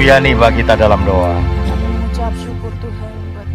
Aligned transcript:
Haleluya 0.00 0.24
nih 0.24 0.32
bagi 0.32 0.64
kita 0.64 0.80
dalam 0.80 1.04
doa. 1.04 1.36
Kami 1.44 1.84
mengucap 1.92 2.32
syukur 2.40 2.72
Tuhan 2.80 3.12
buat 3.36 3.48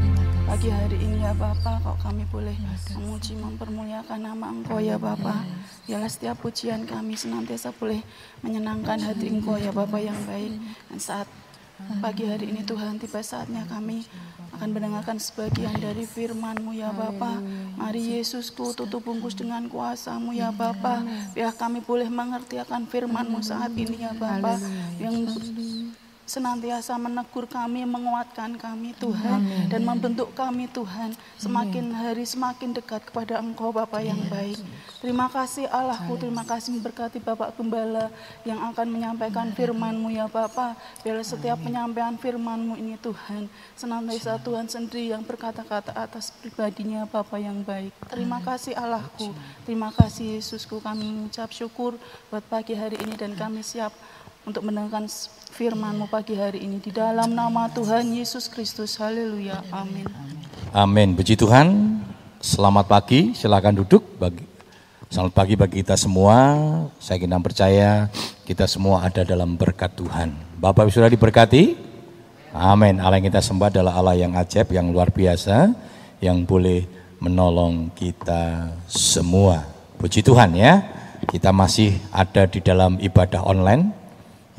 pagi 0.45 0.69
hari 0.69 0.97
ini 1.01 1.25
ya 1.25 1.33
Bapa, 1.33 1.81
kok 1.81 1.97
kami 2.05 2.21
boleh 2.29 2.53
memuji 2.93 3.33
mempermuliakan 3.33 4.19
nama 4.21 4.53
Engkau 4.53 4.77
ya 4.77 5.01
Bapa. 5.01 5.41
Biarlah 5.89 6.05
setiap 6.05 6.45
pujian 6.45 6.85
kami 6.85 7.17
senantiasa 7.17 7.73
boleh 7.73 7.97
menyenangkan 8.45 9.01
hati 9.01 9.33
Engkau 9.33 9.57
ya 9.57 9.73
Bapa 9.73 9.97
yang 9.97 10.21
baik. 10.29 10.53
Dan 10.93 11.01
saat 11.01 11.25
pagi 11.97 12.29
hari 12.29 12.53
ini 12.53 12.61
Tuhan 12.61 13.01
tiba 13.01 13.25
saatnya 13.25 13.65
kami 13.65 14.05
akan 14.53 14.69
mendengarkan 14.69 15.17
sebagian 15.17 15.73
dari 15.81 16.05
firman-Mu 16.05 16.77
ya 16.77 16.93
Bapa. 16.93 17.41
Mari 17.73 18.21
Yesusku 18.21 18.77
tutup 18.77 19.01
bungkus 19.01 19.33
dengan 19.33 19.65
kuasa-Mu 19.65 20.29
ya 20.37 20.53
Bapa. 20.53 21.01
Biar 21.33 21.57
kami 21.57 21.81
boleh 21.81 22.05
mengerti 22.05 22.61
akan 22.61 22.85
firman-Mu 22.85 23.41
saat 23.41 23.73
ini 23.73 24.05
ya 24.05 24.13
Bapa. 24.13 24.61
Yang 25.01 25.41
senantiasa 26.25 26.97
menegur 26.97 27.45
kami, 27.45 27.85
menguatkan 27.85 28.57
kami 28.57 28.97
Tuhan 28.97 29.69
dan 29.69 29.81
membentuk 29.85 30.33
kami 30.33 30.65
Tuhan 30.73 31.13
semakin 31.37 31.93
hari 31.93 32.25
semakin 32.25 32.73
dekat 32.73 33.05
kepada 33.05 33.37
Engkau 33.37 33.69
Bapa 33.69 34.01
yang 34.01 34.17
baik. 34.25 34.57
Terima 35.05 35.29
kasih 35.29 35.69
Allahku, 35.69 36.17
terima 36.17 36.41
kasih 36.41 36.73
memberkati 36.73 37.21
Bapak 37.21 37.53
Gembala 37.53 38.09
yang 38.41 38.57
akan 38.73 38.87
menyampaikan 38.89 39.53
firman-Mu 39.53 40.09
ya 40.09 40.25
Bapa. 40.25 40.73
Biarlah 41.05 41.21
setiap 41.21 41.61
penyampaian 41.61 42.17
firman-Mu 42.17 42.73
ini 42.73 42.97
Tuhan 42.97 43.45
senantiasa 43.77 44.41
Tuhan 44.41 44.65
sendiri 44.65 45.13
yang 45.13 45.21
berkata-kata 45.21 45.93
atas 45.93 46.33
pribadinya 46.41 47.05
Bapa 47.05 47.37
yang 47.37 47.61
baik. 47.61 47.93
Terima 48.09 48.41
kasih 48.41 48.73
Allahku, 48.73 49.29
terima 49.69 49.93
kasih 49.93 50.41
Yesusku. 50.41 50.81
Kami 50.81 51.05
mengucap 51.05 51.53
syukur 51.53 52.01
buat 52.33 52.41
pagi 52.49 52.73
hari 52.73 52.97
ini 52.97 53.13
dan 53.13 53.37
kami 53.37 53.61
siap 53.61 53.93
untuk 54.45 54.61
mendengarkan 54.61 55.09
firman-Mu 55.57 56.05
pagi 56.05 56.37
hari 56.37 56.61
ini 56.61 56.77
di 56.77 56.93
dalam 56.93 57.33
nama 57.33 57.65
Tuhan 57.73 58.13
Yesus 58.13 58.45
Kristus. 58.45 58.93
Haleluya. 59.01 59.65
Amin. 59.73 60.05
Amin. 60.69 61.17
Puji 61.17 61.33
Tuhan. 61.33 61.97
Selamat 62.45 62.85
pagi. 62.85 63.33
Silakan 63.33 63.81
duduk. 63.81 64.05
Bagi, 64.21 64.45
selamat 65.09 65.33
pagi 65.33 65.57
bagi 65.57 65.81
kita 65.81 65.97
semua. 65.97 66.37
Saya 67.01 67.17
kira 67.17 67.41
percaya 67.41 67.89
kita 68.45 68.69
semua 68.69 69.01
ada 69.01 69.25
dalam 69.25 69.57
berkat 69.57 69.97
Tuhan. 69.97 70.37
Bapak 70.61 70.93
sudah 70.93 71.09
diberkati? 71.09 71.73
Amin. 72.53 73.01
Allah 73.01 73.17
yang 73.17 73.33
kita 73.33 73.41
sembah 73.41 73.73
adalah 73.73 73.97
Allah 73.97 74.13
yang 74.13 74.37
ajaib, 74.37 74.69
yang 74.69 74.93
luar 74.93 75.09
biasa, 75.09 75.73
yang 76.21 76.45
boleh 76.45 76.85
menolong 77.17 77.89
kita 77.97 78.77
semua. 78.85 79.65
Puji 79.97 80.21
Tuhan 80.21 80.53
ya. 80.53 80.85
Kita 81.25 81.49
masih 81.49 81.97
ada 82.13 82.45
di 82.45 82.61
dalam 82.61 83.01
ibadah 83.01 83.41
online 83.41 84.04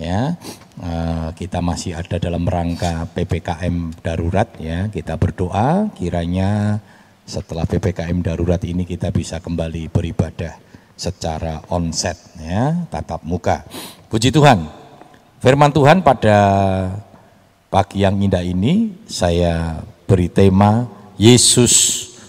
ya. 0.01 0.37
Uh, 0.77 1.33
kita 1.33 1.65
masih 1.65 1.97
ada 1.97 2.21
dalam 2.21 2.45
rangka 2.45 3.09
ppkm 3.13 4.01
darurat 4.01 4.49
ya. 4.61 4.89
Kita 4.93 5.17
berdoa 5.17 5.91
kiranya 5.97 6.81
setelah 7.27 7.67
ppkm 7.67 8.23
darurat 8.23 8.63
ini 8.63 8.87
kita 8.87 9.11
bisa 9.11 9.43
kembali 9.43 9.91
beribadah 9.91 10.55
secara 10.97 11.61
onset 11.69 12.17
ya 12.41 12.89
tatap 12.89 13.21
muka. 13.27 13.67
Puji 14.09 14.33
Tuhan. 14.33 14.87
Firman 15.37 15.69
Tuhan 15.69 16.01
pada 16.01 16.39
pagi 17.69 18.01
yang 18.01 18.17
indah 18.17 18.41
ini 18.41 19.05
saya 19.05 19.85
beri 20.09 20.33
tema 20.33 20.89
Yesus 21.21 21.75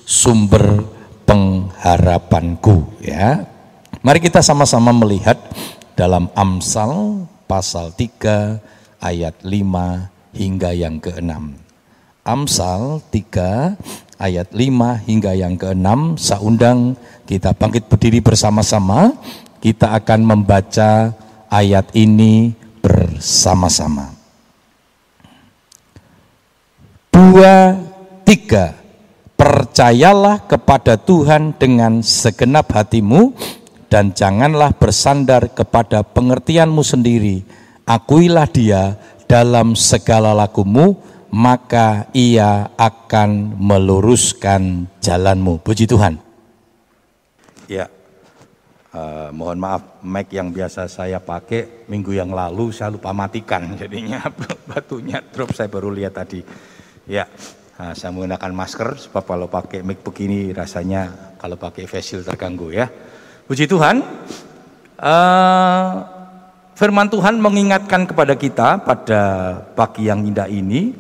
sumber 0.03 0.83
pengharapanku 1.23 2.99
ya. 2.99 3.47
Mari 4.03 4.19
kita 4.23 4.43
sama-sama 4.43 4.91
melihat 4.91 5.39
dalam 5.95 6.29
Amsal 6.35 7.25
pasal 7.47 7.95
3 7.95 8.59
ayat 9.01 9.35
5 9.41 10.37
hingga 10.37 10.69
yang 10.75 10.99
ke-6. 10.99 11.31
Amsal 12.27 12.99
3 13.09 14.19
ayat 14.19 14.51
5 14.51 15.07
hingga 15.07 15.31
yang 15.33 15.55
ke-6 15.55 16.19
saya 16.19 16.43
undang 16.43 16.99
kita 17.23 17.55
bangkit 17.55 17.87
berdiri 17.87 18.19
bersama-sama 18.19 19.15
kita 19.63 19.95
akan 19.97 20.21
membaca 20.21 21.15
ayat 21.49 21.89
ini 21.97 22.53
bersama-sama. 22.83 24.13
Dua, 27.09 27.73
tiga, 28.21 28.77
percayalah 29.33 30.45
kepada 30.45 30.95
Tuhan 30.95 31.57
dengan 31.57 32.05
segenap 32.05 32.69
hatimu 32.71 33.33
dan 33.87 34.11
janganlah 34.11 34.75
bersandar 34.75 35.51
kepada 35.51 36.03
pengertianmu 36.03 36.83
sendiri. 36.83 37.43
Akuilah 37.87 38.47
dia 38.51 38.99
dalam 39.27 39.75
segala 39.75 40.35
lakumu, 40.35 40.99
maka 41.31 42.07
ia 42.11 42.71
akan 42.75 43.59
meluruskan 43.59 44.87
jalanmu. 44.99 45.63
Puji 45.63 45.87
Tuhan. 45.87 46.19
Ya, 47.67 47.91
uh, 48.95 49.29
mohon 49.35 49.59
maaf, 49.59 49.99
mic 50.03 50.31
yang 50.31 50.51
biasa 50.55 50.87
saya 50.87 51.19
pakai 51.19 51.87
minggu 51.91 52.15
yang 52.15 52.31
lalu 52.31 52.71
saya 52.71 52.95
lupa 52.95 53.11
matikan, 53.11 53.71
jadinya 53.81 54.23
batunya 54.67 55.19
drop 55.19 55.51
saya 55.51 55.67
baru 55.67 55.91
lihat 55.91 56.15
tadi. 56.15 56.43
Ya, 57.07 57.27
uh, 57.79 57.91
saya 57.95 58.11
menggunakan 58.11 58.51
masker 58.51 58.99
sebab 58.99 59.23
kalau 59.23 59.47
pakai 59.51 59.83
mic 59.83 60.03
begini 60.03 60.55
rasanya 60.55 61.35
kalau 61.39 61.59
pakai 61.59 61.87
facial 61.87 62.23
terganggu 62.23 62.71
ya. 62.71 62.87
Puji 63.47 63.63
Tuhan, 63.63 64.03
uh, 64.99 65.91
firman 66.75 67.07
Tuhan 67.07 67.39
mengingatkan 67.39 68.03
kepada 68.03 68.35
kita 68.35 68.83
pada 68.83 69.21
pagi 69.71 70.11
yang 70.11 70.27
indah 70.27 70.51
ini, 70.51 70.91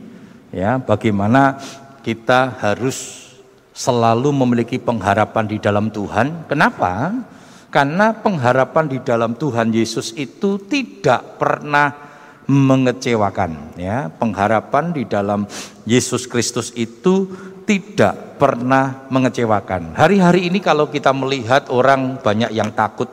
ya, 0.55 0.79
bagaimana 0.79 1.59
kita 2.07 2.55
harus 2.55 3.27
selalu 3.75 4.31
memiliki 4.31 4.79
pengharapan 4.79 5.43
di 5.43 5.59
dalam 5.59 5.91
Tuhan. 5.91 6.47
Kenapa? 6.47 7.19
Karena 7.67 8.15
pengharapan 8.15 8.95
di 8.95 9.03
dalam 9.03 9.35
Tuhan 9.35 9.75
Yesus 9.75 10.15
itu 10.15 10.55
tidak 10.71 11.35
pernah 11.35 12.07
mengecewakan 12.47 13.75
ya 13.75 14.07
pengharapan 14.07 14.95
di 14.95 15.03
dalam 15.03 15.43
Yesus 15.83 16.31
Kristus 16.31 16.71
itu 16.79 17.27
tidak 17.67 18.39
pernah 18.39 19.05
mengecewakan. 19.11 19.91
Hari-hari 19.91 20.47
ini 20.47 20.63
kalau 20.63 20.87
kita 20.87 21.11
melihat 21.11 21.67
orang 21.67 22.15
banyak 22.23 22.55
yang 22.55 22.71
takut, 22.71 23.11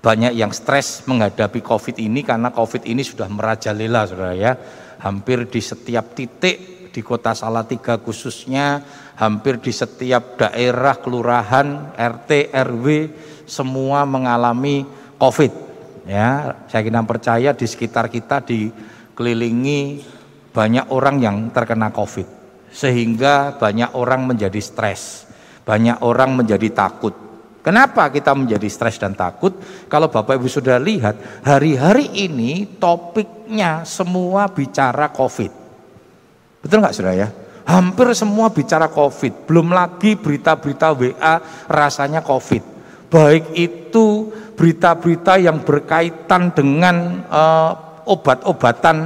banyak 0.00 0.32
yang 0.32 0.56
stres 0.56 1.04
menghadapi 1.04 1.60
COVID 1.60 2.00
ini 2.00 2.24
karena 2.24 2.48
COVID 2.48 2.88
ini 2.88 3.04
sudah 3.04 3.28
merajalela 3.28 4.08
Saudara 4.08 4.32
ya. 4.32 4.56
Hampir 5.04 5.44
di 5.52 5.60
setiap 5.60 6.16
titik 6.16 6.88
di 6.96 7.00
kota 7.04 7.36
Salatiga 7.36 8.00
khususnya, 8.00 8.80
hampir 9.20 9.60
di 9.60 9.68
setiap 9.68 10.40
daerah, 10.40 10.96
kelurahan, 10.96 11.92
RT, 11.92 12.56
RW 12.56 12.86
semua 13.44 14.08
mengalami 14.08 14.88
COVID. 15.20 15.52
Ya, 16.08 16.56
saya 16.72 16.80
kira 16.80 17.04
percaya 17.04 17.52
di 17.52 17.66
sekitar 17.68 18.08
kita 18.08 18.40
dikelilingi 18.40 20.04
banyak 20.56 20.88
orang 20.88 21.16
yang 21.20 21.36
terkena 21.52 21.92
COVID 21.92 22.43
sehingga 22.74 23.54
banyak 23.54 23.94
orang 23.94 24.26
menjadi 24.26 24.58
stres, 24.58 25.30
banyak 25.62 26.02
orang 26.02 26.34
menjadi 26.34 26.68
takut. 26.74 27.14
Kenapa 27.64 28.12
kita 28.12 28.36
menjadi 28.36 28.68
stres 28.68 29.00
dan 29.00 29.16
takut? 29.16 29.56
Kalau 29.88 30.12
Bapak 30.12 30.36
Ibu 30.36 30.50
sudah 30.50 30.76
lihat, 30.76 31.16
hari-hari 31.46 32.12
ini 32.28 32.76
topiknya 32.76 33.88
semua 33.88 34.50
bicara 34.52 35.08
COVID. 35.08 35.52
Betul 36.60 36.84
nggak 36.84 36.92
saudara 36.92 37.16
ya? 37.16 37.28
Hampir 37.64 38.12
semua 38.12 38.52
bicara 38.52 38.92
COVID. 38.92 39.48
Belum 39.48 39.72
lagi 39.72 40.12
berita-berita 40.20 40.92
WA 40.92 41.34
rasanya 41.64 42.20
COVID. 42.20 42.62
Baik 43.08 43.56
itu 43.56 44.28
berita-berita 44.60 45.40
yang 45.40 45.64
berkaitan 45.64 46.52
dengan 46.52 47.24
uh, 47.32 47.72
obat-obatan 48.04 48.96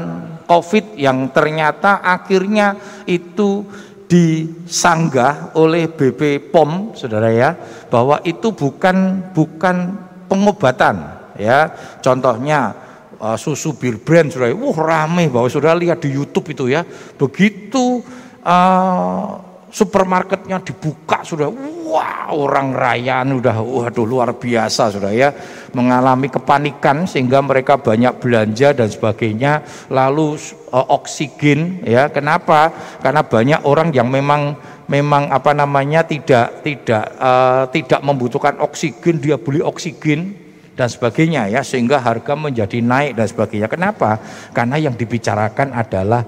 COVID 0.48 0.96
yang 0.96 1.28
ternyata 1.30 2.00
akhirnya 2.00 2.74
itu 3.08 3.64
disanggah 4.08 5.56
oleh 5.56 5.88
BP 5.88 6.52
POM, 6.52 6.92
saudara 6.92 7.32
ya, 7.32 7.56
bahwa 7.88 8.20
itu 8.24 8.52
bukan 8.52 9.28
bukan 9.32 9.96
pengobatan, 10.28 10.96
ya. 11.40 11.72
Contohnya 12.04 12.76
uh, 13.16 13.36
susu 13.40 13.76
bir 13.76 14.00
brand, 14.00 14.28
saudara, 14.28 14.52
wah 14.52 14.76
rame 14.76 15.32
bahwa 15.32 15.48
saudara 15.48 15.76
lihat 15.76 16.04
di 16.04 16.12
YouTube 16.12 16.52
itu 16.52 16.68
ya, 16.68 16.84
begitu 17.16 18.04
uh, 18.44 19.47
supermarketnya 19.68 20.64
dibuka 20.64 21.20
sudah 21.20 21.48
wah 21.84 22.32
orang 22.32 22.72
rayaan 22.72 23.36
udah 23.36 23.60
waduh 23.60 24.08
luar 24.08 24.36
biasa 24.36 24.96
sudah 24.96 25.12
ya 25.12 25.32
mengalami 25.76 26.32
kepanikan 26.32 27.04
sehingga 27.04 27.44
mereka 27.44 27.76
banyak 27.76 28.16
belanja 28.16 28.72
dan 28.72 28.88
sebagainya 28.88 29.64
lalu 29.92 30.40
uh, 30.72 30.86
oksigen 30.92 31.84
ya 31.84 32.08
kenapa 32.08 32.72
karena 33.04 33.20
banyak 33.24 33.60
orang 33.68 33.92
yang 33.92 34.08
memang 34.08 34.56
memang 34.88 35.28
apa 35.28 35.52
namanya 35.52 36.04
tidak 36.04 36.64
tidak 36.64 37.04
uh, 37.20 37.68
tidak 37.68 38.00
membutuhkan 38.00 38.56
oksigen 38.64 39.20
dia 39.20 39.36
beli 39.36 39.60
oksigen 39.60 40.48
dan 40.78 40.86
sebagainya 40.86 41.50
ya 41.50 41.60
sehingga 41.66 41.98
harga 41.98 42.38
menjadi 42.38 42.78
naik 42.78 43.18
dan 43.18 43.26
sebagainya. 43.26 43.66
Kenapa? 43.66 44.22
Karena 44.54 44.78
yang 44.78 44.94
dibicarakan 44.94 45.74
adalah 45.74 46.22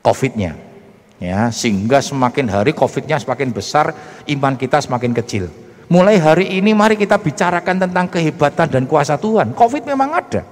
COVID-nya. 0.00 0.67
Ya, 1.18 1.50
sehingga 1.50 1.98
semakin 1.98 2.46
hari 2.46 2.70
COVID-nya 2.70 3.18
semakin 3.18 3.50
besar, 3.50 3.90
iman 4.30 4.54
kita 4.54 4.78
semakin 4.78 5.10
kecil. 5.18 5.50
Mulai 5.90 6.20
hari 6.22 6.46
ini 6.62 6.70
mari 6.76 6.94
kita 6.94 7.18
bicarakan 7.18 7.88
tentang 7.88 8.06
kehebatan 8.06 8.70
dan 8.70 8.84
kuasa 8.86 9.18
Tuhan. 9.18 9.50
COVID 9.50 9.82
memang 9.82 10.14
ada. 10.14 10.46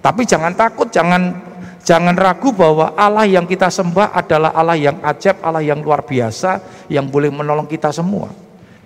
Tapi 0.00 0.26
jangan 0.26 0.56
takut, 0.56 0.88
jangan 0.90 1.36
jangan 1.84 2.16
ragu 2.16 2.50
bahwa 2.50 2.96
Allah 2.96 3.28
yang 3.28 3.46
kita 3.46 3.68
sembah 3.70 4.16
adalah 4.16 4.50
Allah 4.56 4.80
yang 4.80 4.98
ajaib, 5.04 5.44
Allah 5.44 5.62
yang 5.62 5.78
luar 5.84 6.02
biasa 6.02 6.64
yang 6.88 7.06
boleh 7.06 7.28
menolong 7.28 7.68
kita 7.68 7.92
semua. 7.92 8.32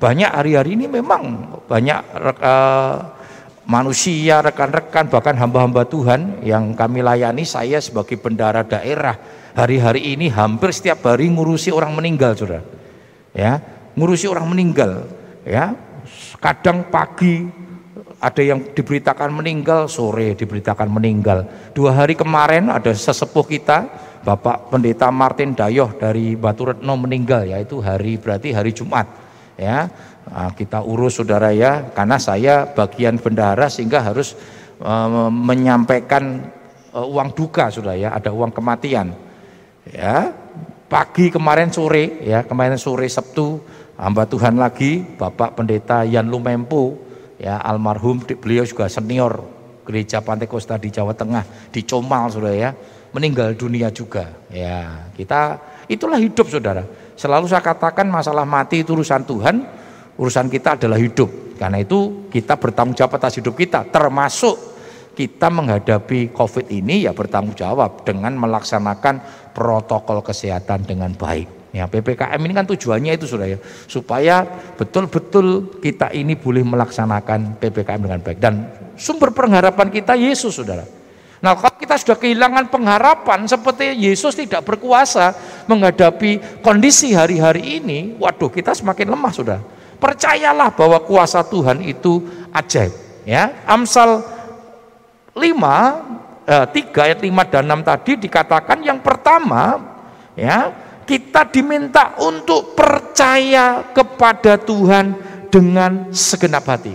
Banyak 0.02 0.28
hari-hari 0.28 0.76
ini 0.76 0.90
memang 0.90 1.54
banyak 1.64 1.98
uh, 2.42 2.96
manusia, 3.64 4.44
rekan-rekan, 4.44 5.08
bahkan 5.08 5.38
hamba-hamba 5.38 5.88
Tuhan 5.88 6.44
yang 6.44 6.76
kami 6.76 7.00
layani, 7.00 7.46
saya 7.46 7.80
sebagai 7.80 8.20
bendara 8.20 8.66
daerah, 8.66 9.16
hari-hari 9.54 10.18
ini 10.18 10.28
hampir 10.28 10.74
setiap 10.74 11.06
hari 11.06 11.30
ngurusi 11.30 11.70
orang 11.70 11.94
meninggal, 11.94 12.34
saudara. 12.34 12.66
Ya, 13.32 13.62
ngurusi 13.94 14.28
orang 14.28 14.50
meninggal. 14.50 15.06
Ya, 15.46 15.78
kadang 16.42 16.90
pagi 16.90 17.46
ada 18.18 18.42
yang 18.42 18.60
diberitakan 18.74 19.30
meninggal, 19.30 19.86
sore 19.86 20.34
diberitakan 20.34 20.90
meninggal. 20.90 21.46
Dua 21.72 21.94
hari 21.94 22.18
kemarin 22.18 22.68
ada 22.68 22.90
sesepuh 22.92 23.46
kita, 23.46 23.86
Bapak 24.26 24.72
Pendeta 24.72 25.08
Martin 25.08 25.54
Dayoh 25.54 25.94
dari 25.96 26.34
Batu 26.34 26.74
Retno 26.74 26.98
meninggal, 26.98 27.46
yaitu 27.46 27.78
hari 27.78 28.18
berarti 28.18 28.52
hari 28.52 28.72
Jumat. 28.72 29.06
Ya, 29.54 29.86
Nah, 30.24 30.50
kita 30.56 30.80
urus 30.80 31.20
saudara 31.20 31.52
ya, 31.52 31.92
karena 31.92 32.16
saya 32.16 32.64
bagian 32.64 33.20
bendahara 33.20 33.68
sehingga 33.68 34.00
harus 34.00 34.32
uh, 34.80 35.28
menyampaikan 35.28 36.48
uh, 36.96 37.04
uang 37.04 37.36
duka 37.36 37.68
saudara 37.68 37.96
ya, 37.98 38.10
ada 38.16 38.32
uang 38.32 38.48
kematian. 38.48 39.12
Ya, 39.84 40.32
pagi 40.88 41.28
kemarin 41.28 41.68
sore 41.68 42.24
ya, 42.24 42.40
kemarin 42.40 42.80
sore 42.80 43.04
Sabtu 43.04 43.60
hamba 44.00 44.24
Tuhan 44.24 44.56
lagi 44.56 45.04
Bapak 45.04 45.60
Pendeta 45.60 46.08
Yan 46.08 46.28
Lumempu 46.32 46.96
ya 47.36 47.60
almarhum 47.60 48.24
beliau 48.24 48.64
juga 48.64 48.88
senior 48.88 49.44
gereja 49.84 50.24
Pantai 50.24 50.48
Kosta 50.48 50.80
di 50.80 50.88
Jawa 50.88 51.12
Tengah 51.12 51.68
di 51.68 51.84
Comal 51.84 52.32
saudara 52.32 52.56
ya 52.56 52.70
meninggal 53.12 53.52
dunia 53.54 53.92
juga 53.92 54.32
ya 54.48 55.10
kita 55.12 55.60
itulah 55.86 56.16
hidup 56.16 56.48
saudara 56.48 56.88
selalu 57.14 57.46
saya 57.46 57.60
katakan 57.60 58.08
masalah 58.08 58.48
mati 58.48 58.80
itu 58.80 58.96
urusan 58.96 59.22
Tuhan 59.28 59.56
urusan 60.18 60.46
kita 60.50 60.78
adalah 60.78 60.98
hidup. 60.98 61.30
Karena 61.54 61.78
itu 61.78 62.26
kita 62.30 62.58
bertanggung 62.58 62.98
jawab 62.98 63.14
atas 63.18 63.38
hidup 63.38 63.54
kita, 63.54 63.86
termasuk 63.86 64.73
kita 65.14 65.48
menghadapi 65.48 66.34
COVID 66.34 66.66
ini 66.68 67.06
ya 67.06 67.14
bertanggung 67.14 67.54
jawab 67.54 68.02
dengan 68.02 68.34
melaksanakan 68.34 69.22
protokol 69.54 70.20
kesehatan 70.20 70.84
dengan 70.84 71.14
baik. 71.14 71.64
Ya, 71.74 71.90
PPKM 71.90 72.38
ini 72.38 72.54
kan 72.54 72.70
tujuannya 72.70 73.18
itu 73.18 73.26
sudah 73.26 73.50
ya, 73.50 73.58
supaya 73.90 74.46
betul-betul 74.78 75.78
kita 75.82 76.14
ini 76.14 76.38
boleh 76.38 76.62
melaksanakan 76.62 77.58
PPKM 77.58 77.98
dengan 77.98 78.22
baik 78.22 78.38
dan 78.38 78.70
sumber 78.94 79.34
pengharapan 79.34 79.90
kita 79.90 80.14
Yesus 80.14 80.54
Saudara. 80.54 80.86
Nah, 81.42 81.58
kalau 81.58 81.74
kita 81.74 81.98
sudah 81.98 82.16
kehilangan 82.16 82.70
pengharapan 82.70 83.44
seperti 83.50 83.90
Yesus 83.90 84.38
tidak 84.38 84.62
berkuasa 84.62 85.34
menghadapi 85.66 86.62
kondisi 86.62 87.10
hari-hari 87.10 87.82
ini, 87.82 88.16
waduh 88.22 88.48
kita 88.48 88.70
semakin 88.70 89.10
lemah 89.10 89.32
Saudara. 89.34 89.62
Percayalah 89.98 90.72
bahwa 90.72 91.02
kuasa 91.02 91.42
Tuhan 91.42 91.82
itu 91.84 92.22
ajaib. 92.54 92.94
Ya, 93.28 93.50
Amsal 93.64 94.33
5 95.34 96.46
eh, 96.46 96.66
3 96.70 97.06
ayat 97.10 97.18
5 97.20 97.52
dan 97.52 97.64
6 97.66 97.88
tadi 97.90 98.12
dikatakan 98.26 98.78
yang 98.86 99.02
pertama 99.02 99.82
ya, 100.38 100.70
kita 101.04 101.50
diminta 101.50 102.14
untuk 102.22 102.72
percaya 102.78 103.82
kepada 103.92 104.56
Tuhan 104.56 105.14
dengan 105.50 106.10
segenap 106.10 106.64
hati. 106.66 106.94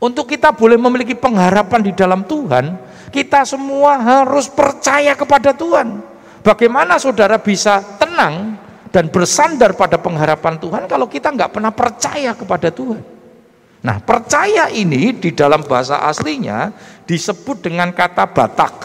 Untuk 0.00 0.32
kita 0.32 0.56
boleh 0.56 0.80
memiliki 0.80 1.12
pengharapan 1.12 1.84
di 1.84 1.92
dalam 1.92 2.24
Tuhan, 2.24 2.72
kita 3.12 3.44
semua 3.44 4.00
harus 4.00 4.48
percaya 4.48 5.12
kepada 5.12 5.52
Tuhan. 5.52 6.00
Bagaimana 6.40 6.96
saudara 6.96 7.36
bisa 7.36 7.84
tenang 8.00 8.56
dan 8.88 9.12
bersandar 9.12 9.76
pada 9.76 10.00
pengharapan 10.00 10.56
Tuhan 10.56 10.82
kalau 10.88 11.04
kita 11.04 11.28
nggak 11.28 11.52
pernah 11.52 11.68
percaya 11.68 12.32
kepada 12.32 12.72
Tuhan. 12.72 13.19
Nah, 13.80 13.96
percaya 14.04 14.68
ini 14.68 15.16
di 15.16 15.32
dalam 15.32 15.64
bahasa 15.64 16.04
aslinya 16.04 16.68
disebut 17.08 17.64
dengan 17.64 17.96
kata 17.96 18.28
batak. 18.28 18.76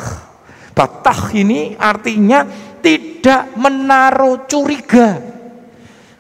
Batak 0.71 1.35
ini 1.35 1.75
artinya 1.75 2.47
tidak 2.79 3.55
menaruh 3.59 4.47
curiga. 4.47 5.19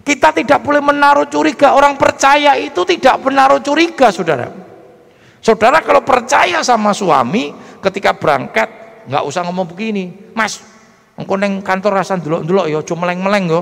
Kita 0.05 0.35
tidak 0.35 0.59
boleh 0.61 0.83
menaruh 0.83 1.27
curiga. 1.31 1.73
Orang 1.73 1.95
percaya 1.95 2.59
itu 2.59 2.83
tidak 2.83 3.19
menaruh 3.23 3.63
curiga, 3.63 4.11
saudara. 4.11 4.51
Saudara 5.39 5.79
kalau 5.81 6.03
percaya 6.03 6.61
sama 6.61 6.91
suami, 6.91 7.55
ketika 7.79 8.13
berangkat 8.13 8.67
nggak 9.07 9.23
usah 9.23 9.41
ngomong 9.45 9.65
begini, 9.65 10.33
Mas, 10.33 10.61
Engko 11.15 11.39
ning 11.39 11.63
kantor 11.63 12.03
rasan 12.03 12.19
delok-delok 12.19 12.67
ya 12.67 12.83
aja 12.83 12.93
meleng-meleng 12.93 13.45
yo. 13.47 13.61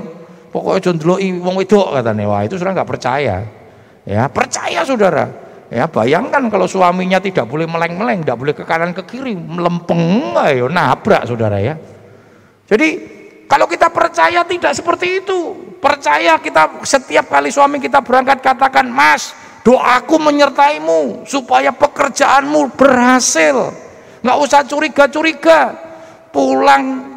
Pokoke 0.50 0.82
aja 0.82 0.90
ndeloki 0.90 1.38
wong 1.38 1.54
wedok 1.58 1.94
katanya. 1.94 2.26
Wah, 2.26 2.42
itu 2.42 2.58
sudah 2.58 2.74
nggak 2.74 2.90
percaya. 2.90 3.46
Ya, 4.04 4.28
percaya 4.28 4.84
Saudara. 4.84 5.28
Ya, 5.72 5.88
bayangkan 5.88 6.44
kalau 6.52 6.68
suaminya 6.68 7.18
tidak 7.18 7.48
boleh 7.48 7.64
meleng-meleng, 7.64 8.20
tidak 8.22 8.38
boleh 8.38 8.54
ke 8.54 8.62
kanan 8.62 8.92
ke 8.92 9.02
kiri, 9.08 9.32
melempeng 9.34 10.36
ayo 10.44 10.68
nabrak 10.68 11.24
Saudara 11.24 11.56
ya. 11.58 11.74
Jadi 12.68 12.88
kalau 13.48 13.64
kita 13.68 13.88
percaya 13.88 14.44
tidak 14.44 14.72
seperti 14.76 15.24
itu. 15.24 15.40
Percaya 15.84 16.40
kita 16.40 16.80
setiap 16.80 17.28
kali 17.28 17.52
suami 17.52 17.76
kita 17.76 18.00
berangkat 18.00 18.40
katakan, 18.40 18.88
"Mas, 18.88 19.36
doaku 19.60 20.16
menyertaimu 20.16 21.28
supaya 21.28 21.76
pekerjaanmu 21.76 22.72
berhasil." 22.72 23.68
Nggak 24.24 24.38
usah 24.40 24.60
curiga-curiga. 24.64 25.76
Pulang 26.32 27.14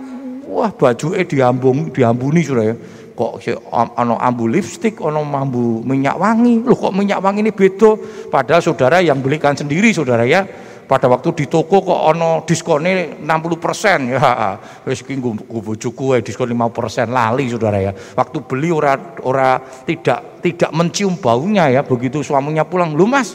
wah 0.48 0.72
baju 0.72 1.12
eh 1.14 1.28
diambung 1.28 1.92
diambuni 1.92 2.42
sudah 2.42 2.72
ya 2.72 2.76
kok 3.18 3.42
ono 3.74 4.16
ambu 4.22 4.46
lipstick 4.46 5.02
ono 5.02 5.26
ambu 5.26 5.82
minyak 5.82 6.22
wangi. 6.22 6.62
Loh 6.62 6.78
kok 6.78 6.94
minyak 6.94 7.18
wangi 7.18 7.42
ini 7.42 7.50
beda? 7.50 7.98
Padahal 8.30 8.62
saudara 8.62 9.02
yang 9.02 9.18
belikan 9.26 9.58
sendiri 9.58 9.90
saudara 9.90 10.22
ya. 10.22 10.46
Pada 10.88 11.12
waktu 11.12 11.36
di 11.36 11.46
toko 11.52 11.84
kok 11.84 12.02
ono 12.14 12.46
diskonnya 12.46 13.18
60 13.18 13.26
persen. 13.58 14.00
Ya 14.14 14.54
wis 14.86 15.02
ki 15.02 15.18
bojoku 15.18 16.22
diskon 16.22 16.54
5 16.54 16.70
persen 16.70 17.10
lali 17.10 17.50
saudara 17.50 17.82
ya. 17.82 17.92
Waktu 17.92 18.38
beli 18.46 18.70
ora 18.70 18.94
ora 19.26 19.58
tidak 19.82 20.38
tidak 20.46 20.70
mencium 20.78 21.18
baunya 21.18 21.74
ya. 21.74 21.82
Begitu 21.82 22.22
suaminya 22.22 22.70
pulang 22.70 22.94
lu 22.94 23.10
mas 23.10 23.34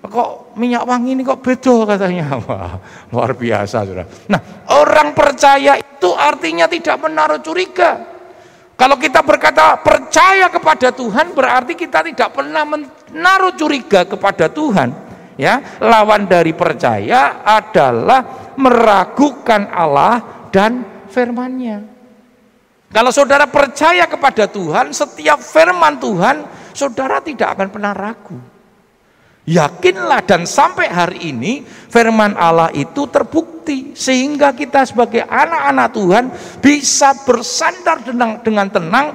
kok 0.00 0.58
minyak 0.58 0.82
wangi 0.88 1.14
ini 1.14 1.22
kok 1.22 1.38
beda? 1.38 1.74
katanya. 1.94 2.34
Wah 2.50 2.82
luar 3.14 3.38
biasa 3.38 3.86
saudara. 3.86 4.10
Nah 4.26 4.66
orang 4.74 5.14
percaya 5.14 5.78
itu 5.78 6.10
artinya 6.18 6.66
tidak 6.66 6.98
menaruh 6.98 7.38
curiga. 7.38 8.09
Kalau 8.80 8.96
kita 8.96 9.20
berkata 9.20 9.76
percaya 9.76 10.48
kepada 10.48 10.88
Tuhan 10.88 11.36
berarti 11.36 11.76
kita 11.76 12.00
tidak 12.00 12.32
pernah 12.32 12.64
menaruh 12.64 13.52
curiga 13.52 14.08
kepada 14.08 14.48
Tuhan. 14.48 15.12
Ya, 15.36 15.76
lawan 15.84 16.24
dari 16.24 16.56
percaya 16.56 17.44
adalah 17.44 18.52
meragukan 18.56 19.68
Allah 19.68 20.48
dan 20.48 21.04
firman-Nya. 21.12 21.84
Kalau 22.88 23.12
saudara 23.12 23.44
percaya 23.44 24.08
kepada 24.08 24.48
Tuhan, 24.48 24.96
setiap 24.96 25.44
firman 25.44 26.00
Tuhan, 26.00 26.48
saudara 26.72 27.20
tidak 27.20 27.60
akan 27.60 27.68
pernah 27.68 27.92
ragu. 27.92 28.40
Yakinlah 29.44 30.24
dan 30.24 30.48
sampai 30.48 30.88
hari 30.88 31.36
ini 31.36 31.64
firman 31.68 32.32
Allah 32.32 32.72
itu 32.72 33.04
terbukti 33.12 33.59
sehingga 33.96 34.52
kita 34.52 34.84
sebagai 34.86 35.24
anak-anak 35.24 35.88
Tuhan 35.94 36.24
bisa 36.60 37.14
bersandar 37.26 38.04
dengan, 38.04 38.38
dengan 38.44 38.66
tenang 38.68 39.06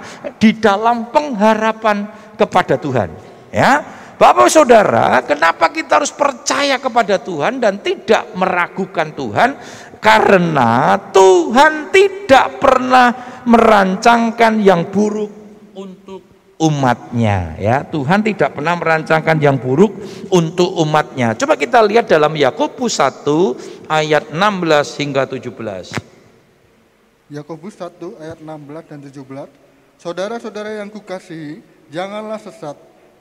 di 0.42 0.56
dalam 0.58 1.14
pengharapan 1.14 2.10
kepada 2.36 2.76
Tuhan. 2.76 3.10
Ya, 3.54 3.80
Bapak 4.16 4.48
Saudara, 4.48 5.20
kenapa 5.28 5.72
kita 5.72 6.00
harus 6.00 6.12
percaya 6.12 6.80
kepada 6.80 7.20
Tuhan 7.20 7.60
dan 7.60 7.84
tidak 7.84 8.32
meragukan 8.36 9.12
Tuhan? 9.12 9.50
Karena 10.00 11.00
Tuhan 11.12 11.92
tidak 11.92 12.60
pernah 12.60 13.12
merancangkan 13.46 14.64
yang 14.64 14.88
buruk 14.90 15.32
untuk 15.76 16.25
umatnya 16.56 17.60
ya. 17.60 17.84
Tuhan 17.84 18.24
tidak 18.24 18.56
pernah 18.56 18.76
merancangkan 18.80 19.38
yang 19.40 19.60
buruk 19.60 19.96
untuk 20.32 20.72
umatnya. 20.80 21.36
Coba 21.36 21.60
kita 21.60 21.84
lihat 21.84 22.08
dalam 22.08 22.32
Yakobus 22.36 23.00
1 23.00 23.92
ayat 23.92 24.32
16 24.32 25.02
hingga 25.02 25.28
17 25.28 26.16
Yakobus 27.26 27.74
1 27.82 28.22
ayat 28.22 28.38
16 28.38 28.90
dan 28.92 29.00
17 29.02 29.66
Saudara-saudara 29.96 30.84
yang 30.84 30.92
kukasihi 30.92 31.64
janganlah 31.90 32.38
sesat. 32.38 32.76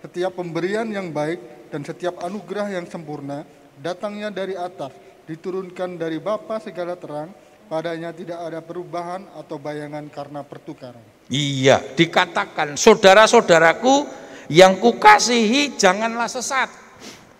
Setiap 0.04 0.36
pemberian 0.36 0.84
yang 0.90 1.08
baik 1.08 1.70
dan 1.72 1.80
setiap 1.80 2.20
anugerah 2.20 2.68
yang 2.68 2.84
sempurna 2.84 3.46
datangnya 3.80 4.28
dari 4.28 4.52
atas, 4.52 4.92
diturunkan 5.24 5.96
dari 5.96 6.20
Bapa 6.20 6.60
segala 6.60 6.92
terang, 6.98 7.32
padanya 7.70 8.12
tidak 8.12 8.36
ada 8.36 8.60
perubahan 8.60 9.24
atau 9.32 9.56
bayangan 9.56 10.04
karena 10.12 10.44
pertukaran. 10.44 11.13
Iya, 11.32 11.80
dikatakan 11.96 12.76
saudara-saudaraku 12.76 14.04
yang 14.52 14.76
kukasihi 14.76 15.72
janganlah 15.80 16.28
sesat. 16.28 16.68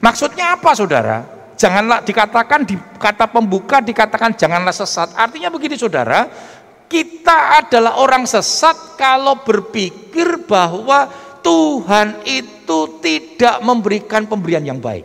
Maksudnya 0.00 0.56
apa 0.56 0.72
saudara? 0.72 1.24
Janganlah 1.54 2.02
dikatakan 2.02 2.66
di 2.66 2.74
kata 2.98 3.28
pembuka 3.30 3.84
dikatakan 3.84 4.34
janganlah 4.34 4.72
sesat. 4.72 5.12
Artinya 5.14 5.52
begini 5.52 5.76
saudara, 5.76 6.26
kita 6.88 7.60
adalah 7.60 8.00
orang 8.00 8.24
sesat 8.24 8.96
kalau 8.96 9.44
berpikir 9.44 10.44
bahwa 10.48 11.08
Tuhan 11.44 12.24
itu 12.24 12.98
tidak 13.04 13.60
memberikan 13.60 14.24
pemberian 14.24 14.64
yang 14.64 14.80
baik. 14.80 15.04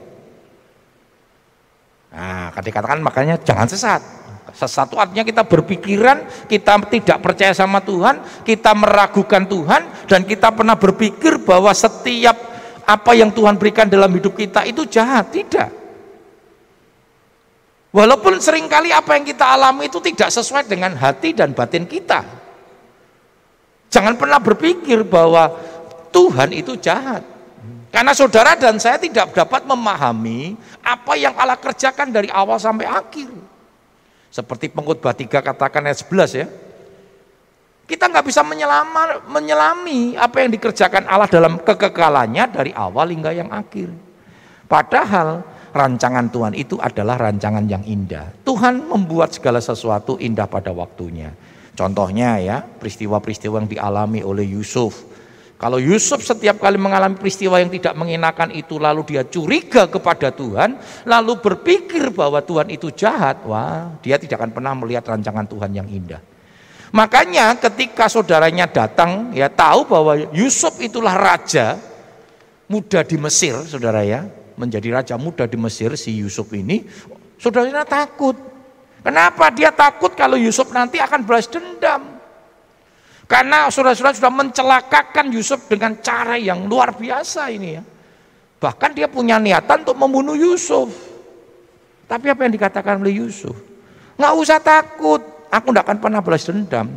Nah, 2.10 2.56
dikatakan 2.56 3.04
makanya 3.04 3.38
jangan 3.44 3.68
sesat. 3.68 4.02
Sesat 4.54 4.90
artinya 4.96 5.26
kita 5.26 5.44
berpikiran, 5.46 6.48
kita 6.48 6.80
tidak 6.90 7.18
percaya 7.22 7.54
sama 7.54 7.82
Tuhan, 7.82 8.46
kita 8.46 8.72
meragukan 8.74 9.44
Tuhan, 9.46 9.82
dan 10.10 10.22
kita 10.26 10.54
pernah 10.54 10.78
berpikir 10.78 11.42
bahwa 11.42 11.70
setiap 11.74 12.38
apa 12.86 13.12
yang 13.14 13.30
Tuhan 13.30 13.58
berikan 13.58 13.86
dalam 13.86 14.10
hidup 14.10 14.34
kita 14.34 14.66
itu 14.66 14.86
jahat. 14.90 15.30
Tidak. 15.30 15.70
Walaupun 17.90 18.38
sering 18.38 18.70
kali 18.70 18.94
apa 18.94 19.18
yang 19.18 19.26
kita 19.26 19.46
alami 19.50 19.90
itu 19.90 19.98
tidak 19.98 20.30
sesuai 20.30 20.70
dengan 20.70 20.94
hati 20.94 21.34
dan 21.34 21.58
batin 21.58 21.90
kita. 21.90 22.22
Jangan 23.90 24.14
pernah 24.14 24.38
berpikir 24.38 25.02
bahwa 25.02 25.50
Tuhan 26.14 26.54
itu 26.54 26.78
jahat. 26.78 27.26
Karena 27.90 28.14
saudara 28.14 28.54
dan 28.54 28.78
saya 28.78 29.02
tidak 29.02 29.34
dapat 29.34 29.66
memahami 29.66 30.54
apa 30.86 31.18
yang 31.18 31.34
Allah 31.34 31.58
kerjakan 31.58 32.14
dari 32.14 32.30
awal 32.30 32.62
sampai 32.62 32.86
akhir. 32.86 33.34
Seperti 34.30 34.70
pengkhotbah 34.70 35.18
3 35.18 35.42
katakan 35.42 35.82
ayat 35.90 36.06
11 36.06 36.42
ya. 36.42 36.48
Kita 37.90 38.06
nggak 38.06 38.26
bisa 38.30 38.46
menyelama, 38.46 39.26
menyelami 39.26 40.14
apa 40.14 40.46
yang 40.46 40.54
dikerjakan 40.54 41.10
Allah 41.10 41.26
dalam 41.26 41.58
kekekalannya 41.58 42.46
dari 42.54 42.70
awal 42.70 43.10
hingga 43.10 43.34
yang 43.34 43.50
akhir. 43.50 43.90
Padahal 44.70 45.42
rancangan 45.74 46.30
Tuhan 46.30 46.54
itu 46.54 46.78
adalah 46.78 47.18
rancangan 47.18 47.66
yang 47.66 47.82
indah. 47.82 48.30
Tuhan 48.46 48.86
membuat 48.86 49.34
segala 49.34 49.58
sesuatu 49.58 50.22
indah 50.22 50.46
pada 50.46 50.70
waktunya. 50.70 51.34
Contohnya 51.74 52.38
ya, 52.38 52.62
peristiwa-peristiwa 52.62 53.66
yang 53.66 53.70
dialami 53.72 54.22
oleh 54.22 54.46
Yusuf 54.54 55.09
kalau 55.60 55.76
Yusuf 55.76 56.24
setiap 56.24 56.64
kali 56.64 56.80
mengalami 56.80 57.20
peristiwa 57.20 57.60
yang 57.60 57.68
tidak 57.68 57.92
mengenakan 57.92 58.56
itu 58.56 58.80
lalu 58.80 59.04
dia 59.04 59.28
curiga 59.28 59.92
kepada 59.92 60.32
Tuhan, 60.32 60.80
lalu 61.04 61.36
berpikir 61.36 62.16
bahwa 62.16 62.40
Tuhan 62.40 62.72
itu 62.72 62.88
jahat, 62.96 63.44
wah, 63.44 63.92
dia 64.00 64.16
tidak 64.16 64.40
akan 64.40 64.56
pernah 64.56 64.72
melihat 64.80 65.12
rancangan 65.12 65.44
Tuhan 65.44 65.76
yang 65.76 65.84
indah. 65.92 66.24
Makanya 66.96 67.60
ketika 67.60 68.08
saudaranya 68.08 68.72
datang, 68.72 69.36
ya 69.36 69.52
tahu 69.52 69.84
bahwa 69.84 70.32
Yusuf 70.32 70.80
itulah 70.80 71.20
raja 71.20 71.76
muda 72.72 73.04
di 73.04 73.20
Mesir, 73.20 73.60
saudara 73.68 74.08
ya, 74.08 74.32
menjadi 74.56 74.96
raja 74.96 75.20
muda 75.20 75.44
di 75.44 75.60
Mesir 75.60 75.92
si 76.00 76.16
Yusuf 76.24 76.56
ini, 76.56 76.88
saudaranya 77.36 77.84
takut. 77.84 78.40
Kenapa 79.04 79.52
dia 79.52 79.76
takut 79.76 80.16
kalau 80.16 80.40
Yusuf 80.40 80.72
nanti 80.72 81.04
akan 81.04 81.28
balas 81.28 81.52
dendam? 81.52 82.19
Karena 83.30 83.70
saudara-saudara 83.70 84.18
sudah 84.18 84.34
mencelakakan 84.34 85.30
Yusuf 85.30 85.70
dengan 85.70 86.02
cara 86.02 86.34
yang 86.34 86.66
luar 86.66 86.98
biasa 86.98 87.54
ini 87.54 87.78
ya. 87.78 87.84
Bahkan 88.58 88.98
dia 88.98 89.06
punya 89.06 89.38
niatan 89.38 89.86
untuk 89.86 90.02
membunuh 90.02 90.34
Yusuf. 90.34 90.90
Tapi 92.10 92.26
apa 92.34 92.50
yang 92.50 92.58
dikatakan 92.58 92.98
oleh 92.98 93.22
Yusuf? 93.22 93.54
Nggak 94.18 94.34
usah 94.34 94.58
takut, 94.58 95.22
aku 95.54 95.70
tidak 95.70 95.86
akan 95.86 95.98
pernah 96.02 96.20
balas 96.26 96.44
dendam. 96.50 96.90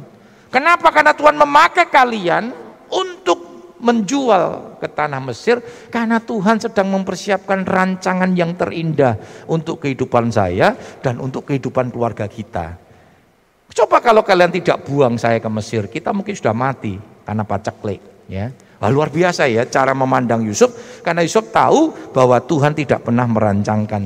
Kenapa? 0.49 0.89
Karena 0.89 1.13
Tuhan 1.13 1.37
memakai 1.37 1.87
kalian 1.93 2.49
untuk 2.89 3.53
menjual 3.83 4.79
ke 4.81 4.89
tanah 4.89 5.21
Mesir 5.21 5.61
karena 5.93 6.17
Tuhan 6.17 6.59
sedang 6.65 6.91
mempersiapkan 6.97 7.67
rancangan 7.67 8.33
yang 8.33 8.57
terindah 8.57 9.45
untuk 9.53 9.85
kehidupan 9.85 10.33
saya 10.33 10.73
dan 11.05 11.21
untuk 11.21 11.53
kehidupan 11.53 11.93
keluarga 11.93 12.25
kita. 12.25 12.82
Coba 13.73 14.05
kalau 14.05 14.21
kalian 14.21 14.53
tidak 14.53 14.85
buang 14.85 15.17
saya 15.17 15.41
ke 15.41 15.49
Mesir, 15.49 15.89
kita 15.89 16.13
mungkin 16.13 16.37
sudah 16.37 16.53
mati 16.53 17.01
karena 17.25 17.45
paceklik. 17.45 18.01
Ya. 18.29 18.53
Wah, 18.83 18.91
luar 18.91 19.09
biasa 19.09 19.47
ya 19.47 19.63
cara 19.65 19.95
memandang 19.95 20.43
Yusuf, 20.43 21.01
karena 21.07 21.23
Yusuf 21.23 21.49
tahu 21.55 22.13
bahwa 22.13 22.37
Tuhan 22.43 22.75
tidak 22.75 23.07
pernah 23.07 23.25
merancangkan 23.31 24.03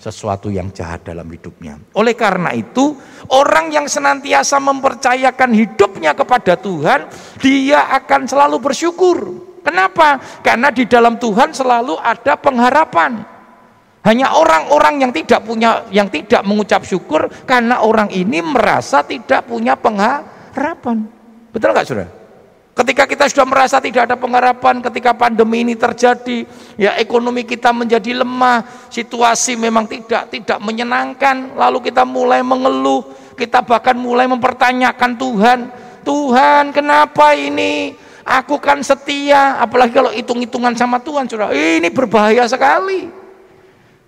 sesuatu 0.00 0.48
yang 0.48 0.72
jahat 0.72 1.04
dalam 1.04 1.26
hidupnya. 1.28 1.76
Oleh 1.98 2.16
karena 2.16 2.54
itu, 2.56 2.96
orang 3.28 3.74
yang 3.74 3.84
senantiasa 3.90 4.56
mempercayakan 4.62 5.50
hidupnya 5.52 6.14
kepada 6.14 6.56
Tuhan, 6.56 7.10
dia 7.42 7.90
akan 7.92 8.24
selalu 8.24 8.56
bersyukur. 8.62 9.18
Kenapa? 9.66 10.22
Karena 10.46 10.70
di 10.70 10.86
dalam 10.86 11.18
Tuhan 11.18 11.50
selalu 11.50 11.98
ada 11.98 12.38
pengharapan. 12.38 13.35
Hanya 14.06 14.30
orang-orang 14.38 15.02
yang 15.02 15.10
tidak 15.10 15.42
punya 15.42 15.82
yang 15.90 16.06
tidak 16.06 16.46
mengucap 16.46 16.86
syukur 16.86 17.26
karena 17.42 17.82
orang 17.82 18.06
ini 18.14 18.38
merasa 18.38 19.02
tidak 19.02 19.50
punya 19.50 19.74
pengharapan. 19.74 21.10
Betul 21.50 21.74
nggak 21.74 21.82
Saudara? 21.82 22.10
Ketika 22.76 23.08
kita 23.08 23.24
sudah 23.26 23.48
merasa 23.48 23.80
tidak 23.80 24.06
ada 24.06 24.20
pengharapan, 24.20 24.84
ketika 24.84 25.16
pandemi 25.16 25.64
ini 25.64 25.74
terjadi, 25.74 26.44
ya 26.76 26.94
ekonomi 27.00 27.42
kita 27.48 27.72
menjadi 27.72 28.20
lemah, 28.20 28.86
situasi 28.92 29.56
memang 29.56 29.88
tidak 29.88 30.28
tidak 30.28 30.60
menyenangkan, 30.60 31.56
lalu 31.56 31.88
kita 31.88 32.04
mulai 32.04 32.44
mengeluh, 32.44 33.00
kita 33.34 33.64
bahkan 33.64 33.96
mulai 33.96 34.28
mempertanyakan 34.28 35.16
Tuhan, 35.16 35.58
Tuhan 36.04 36.70
kenapa 36.70 37.34
ini? 37.34 37.96
Aku 38.22 38.60
kan 38.62 38.84
setia, 38.84 39.56
apalagi 39.58 39.96
kalau 39.96 40.12
hitung-hitungan 40.12 40.76
sama 40.76 41.00
Tuhan, 41.02 41.26
Saudara. 41.26 41.56
Ini 41.56 41.88
berbahaya 41.90 42.44
sekali. 42.44 43.25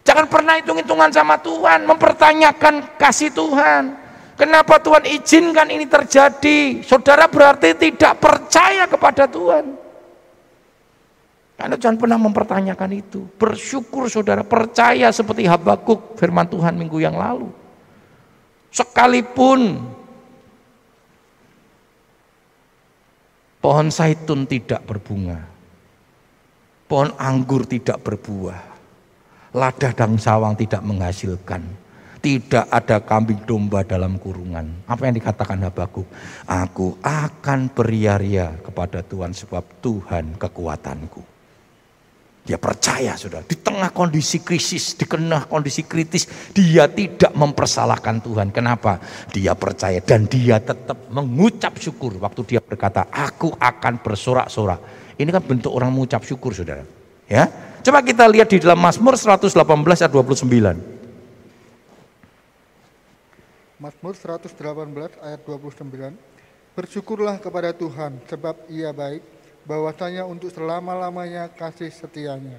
Jangan 0.08 0.24
pernah 0.24 0.56
hitung-hitungan 0.56 1.12
sama 1.12 1.36
Tuhan, 1.36 1.84
mempertanyakan 1.84 2.96
kasih 2.96 3.28
Tuhan. 3.28 3.92
Kenapa 4.40 4.80
Tuhan 4.80 5.04
izinkan 5.04 5.68
ini 5.68 5.84
terjadi? 5.84 6.80
Saudara 6.80 7.28
berarti 7.28 7.76
tidak 7.76 8.16
percaya 8.16 8.88
kepada 8.88 9.28
Tuhan. 9.28 9.76
Anda 11.60 11.76
jangan 11.76 12.00
pernah 12.00 12.16
mempertanyakan 12.16 12.90
itu. 12.96 13.28
Bersyukur 13.36 14.08
saudara, 14.08 14.40
percaya 14.40 15.12
seperti 15.12 15.44
Habakuk 15.44 16.16
firman 16.16 16.48
Tuhan 16.48 16.72
minggu 16.78 17.04
yang 17.04 17.12
lalu. 17.12 17.52
Sekalipun 18.72 19.76
pohon 23.60 23.92
zaitun 23.92 24.48
tidak 24.48 24.86
berbunga, 24.88 25.44
pohon 26.88 27.12
anggur 27.20 27.66
tidak 27.66 28.00
berbuah, 28.06 28.77
Ladah 29.58 29.90
dan 29.90 30.14
sawang 30.14 30.54
tidak 30.54 30.86
menghasilkan. 30.86 31.66
Tidak 32.18 32.70
ada 32.70 33.02
kambing 33.02 33.42
domba 33.46 33.82
dalam 33.82 34.18
kurungan. 34.18 34.86
Apa 34.86 35.10
yang 35.10 35.18
dikatakan 35.18 35.58
Habakuk? 35.66 36.06
Aku 36.46 36.98
akan 37.02 37.70
beria-ria 37.70 38.54
kepada 38.62 39.02
Tuhan 39.02 39.34
sebab 39.34 39.82
Tuhan 39.82 40.38
kekuatanku. 40.38 41.38
Dia 42.48 42.56
percaya 42.56 43.12
sudah 43.12 43.44
di 43.44 43.60
tengah 43.60 43.92
kondisi 43.92 44.40
krisis, 44.40 44.96
di 44.96 45.04
tengah 45.04 45.44
kondisi 45.44 45.84
kritis, 45.84 46.24
dia 46.56 46.88
tidak 46.88 47.36
mempersalahkan 47.36 48.24
Tuhan. 48.24 48.48
Kenapa? 48.56 48.96
Dia 49.28 49.52
percaya 49.52 50.00
dan 50.00 50.24
dia 50.24 50.56
tetap 50.56 51.12
mengucap 51.12 51.76
syukur 51.76 52.16
waktu 52.16 52.56
dia 52.56 52.64
berkata, 52.64 53.04
"Aku 53.12 53.52
akan 53.52 54.00
bersorak-sorak." 54.00 54.80
Ini 55.20 55.28
kan 55.28 55.44
bentuk 55.44 55.76
orang 55.76 55.92
mengucap 55.92 56.24
syukur, 56.24 56.56
Saudara. 56.56 56.88
Ya. 57.28 57.67
Coba 57.78 58.02
kita 58.02 58.26
lihat 58.26 58.50
di 58.50 58.58
dalam 58.58 58.78
Mazmur 58.82 59.14
118 59.14 59.54
ayat 59.54 60.10
29. 60.10 60.98
Mazmur 63.78 64.14
118 64.18 65.22
ayat 65.22 65.40
29. 65.46 66.74
Bersyukurlah 66.74 67.38
kepada 67.38 67.70
Tuhan 67.70 68.18
sebab 68.26 68.66
ia 68.66 68.90
baik, 68.90 69.22
bahwasanya 69.62 70.26
untuk 70.26 70.50
selama-lamanya 70.50 71.46
kasih 71.54 71.90
setianya. 71.90 72.58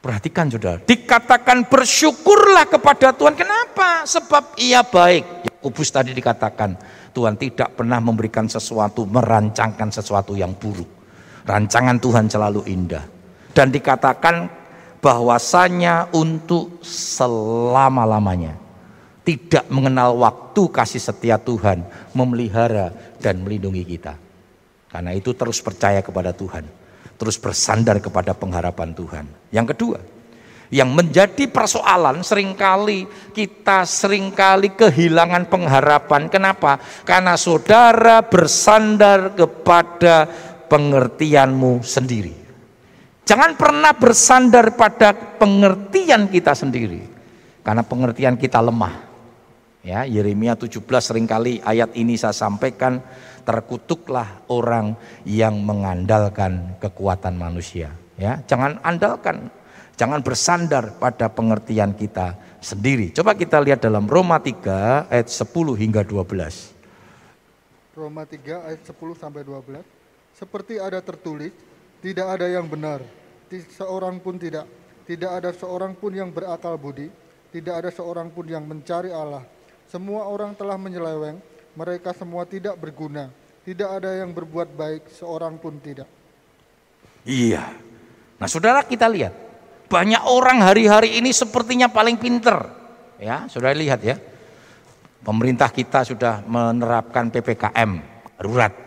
Perhatikan 0.00 0.48
saudara, 0.48 0.80
dikatakan 0.80 1.68
bersyukurlah 1.68 2.64
kepada 2.68 3.12
Tuhan. 3.12 3.36
Kenapa? 3.36 4.08
Sebab 4.08 4.56
ia 4.60 4.80
baik. 4.80 5.52
Yakobus 5.52 5.92
tadi 5.92 6.16
dikatakan, 6.16 6.78
Tuhan 7.12 7.36
tidak 7.36 7.76
pernah 7.76 8.00
memberikan 8.00 8.48
sesuatu, 8.48 9.04
merancangkan 9.04 9.92
sesuatu 9.92 10.32
yang 10.32 10.56
buruk. 10.56 10.88
Rancangan 11.44 11.96
Tuhan 12.00 12.26
selalu 12.28 12.64
indah 12.68 13.15
dan 13.56 13.72
dikatakan 13.72 14.52
bahwasanya 15.00 16.12
untuk 16.12 16.84
selama-lamanya 16.84 18.60
tidak 19.24 19.64
mengenal 19.72 20.12
waktu 20.20 20.62
kasih 20.68 21.00
setia 21.00 21.40
Tuhan 21.40 21.88
memelihara 22.12 22.92
dan 23.16 23.40
melindungi 23.40 23.82
kita. 23.96 24.20
Karena 24.92 25.16
itu 25.16 25.32
terus 25.32 25.64
percaya 25.64 26.04
kepada 26.04 26.36
Tuhan. 26.36 26.84
terus 27.16 27.40
bersandar 27.40 27.96
kepada 27.96 28.36
pengharapan 28.36 28.92
Tuhan. 28.92 29.24
Yang 29.48 29.72
kedua, 29.72 29.98
yang 30.68 30.92
menjadi 30.92 31.48
persoalan 31.48 32.20
sering 32.20 32.52
kali 32.52 33.08
kita 33.32 33.88
sering 33.88 34.36
kali 34.36 34.76
kehilangan 34.76 35.48
pengharapan. 35.48 36.28
Kenapa? 36.28 36.76
Karena 37.08 37.40
saudara 37.40 38.20
bersandar 38.20 39.32
kepada 39.32 40.28
pengertianmu 40.68 41.80
sendiri. 41.80 42.45
Jangan 43.26 43.58
pernah 43.58 43.90
bersandar 43.90 44.78
pada 44.78 45.10
pengertian 45.12 46.30
kita 46.30 46.54
sendiri. 46.54 47.02
Karena 47.66 47.82
pengertian 47.82 48.38
kita 48.38 48.62
lemah. 48.62 49.02
Ya, 49.82 50.06
Yeremia 50.06 50.54
17 50.54 50.82
sering 51.02 51.26
kali 51.26 51.58
ayat 51.62 51.94
ini 51.98 52.14
saya 52.14 52.34
sampaikan 52.34 53.02
terkutuklah 53.42 54.46
orang 54.50 54.94
yang 55.26 55.58
mengandalkan 55.62 56.78
kekuatan 56.78 57.34
manusia. 57.34 57.90
Ya, 58.14 58.42
jangan 58.46 58.78
andalkan 58.82 59.50
Jangan 59.96 60.20
bersandar 60.20 60.92
pada 61.00 61.32
pengertian 61.32 61.96
kita 61.96 62.36
sendiri. 62.60 63.16
Coba 63.16 63.32
kita 63.32 63.56
lihat 63.64 63.80
dalam 63.80 64.04
Roma 64.04 64.36
3 64.36 65.08
ayat 65.08 65.28
10 65.32 65.72
hingga 65.72 66.04
12. 66.04 67.96
Roma 67.96 68.28
3 68.28 68.68
ayat 68.68 68.84
10 68.84 68.92
sampai 69.16 69.40
12. 69.40 69.80
Seperti 70.36 70.76
ada 70.76 71.00
tertulis, 71.00 71.56
tidak 72.04 72.26
ada 72.38 72.46
yang 72.46 72.66
benar, 72.68 73.00
seorang 73.50 74.20
pun 74.20 74.36
tidak. 74.36 74.68
Tidak 75.06 75.30
ada 75.30 75.54
seorang 75.54 75.94
pun 75.94 76.10
yang 76.10 76.34
berakal 76.34 76.74
budi, 76.74 77.06
tidak 77.54 77.74
ada 77.78 77.90
seorang 77.94 78.26
pun 78.34 78.42
yang 78.50 78.66
mencari 78.66 79.14
Allah. 79.14 79.46
Semua 79.86 80.26
orang 80.26 80.50
telah 80.58 80.74
menyeleweng, 80.74 81.38
mereka 81.78 82.10
semua 82.10 82.42
tidak 82.42 82.74
berguna. 82.74 83.30
Tidak 83.62 83.86
ada 83.86 84.18
yang 84.18 84.34
berbuat 84.34 84.74
baik, 84.74 85.10
seorang 85.14 85.58
pun 85.62 85.78
tidak. 85.78 86.10
Iya. 87.22 87.70
Nah, 88.38 88.48
Saudara 88.50 88.82
kita 88.82 89.06
lihat 89.06 89.34
banyak 89.86 90.22
orang 90.26 90.62
hari-hari 90.62 91.18
ini 91.18 91.30
sepertinya 91.30 91.86
paling 91.86 92.18
pinter. 92.18 92.66
Ya, 93.22 93.46
sudah 93.46 93.70
lihat 93.74 94.02
ya. 94.02 94.18
Pemerintah 95.22 95.70
kita 95.70 96.06
sudah 96.06 96.42
menerapkan 96.46 97.30
PPKM 97.30 97.90
darurat. 98.38 98.85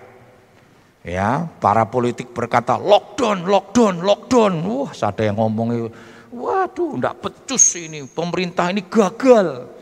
Ya, 1.00 1.48
para 1.64 1.88
politik 1.88 2.36
berkata 2.36 2.76
lockdown, 2.76 3.48
lockdown, 3.48 4.04
lockdown. 4.04 4.54
Wah, 4.68 4.92
ada 4.92 5.24
yang 5.24 5.40
ngomong 5.40 5.88
waduh, 6.36 7.00
enggak 7.00 7.24
pecus 7.24 7.80
ini. 7.80 8.04
Pemerintah 8.04 8.68
ini 8.68 8.84
gagal. 8.84 9.80